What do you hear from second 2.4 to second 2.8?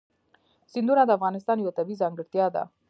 ده.